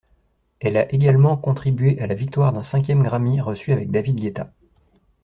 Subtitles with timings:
[0.61, 4.51] Elle a également contribué à la victoire d'un cinquième Grammy reçu avec David Guetta.